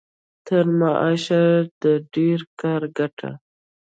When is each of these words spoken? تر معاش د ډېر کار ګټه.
تر 0.47 0.65
معاش 0.79 1.25
د 1.81 1.83
ډېر 2.13 2.39
کار 2.61 2.81
ګټه. 2.97 3.31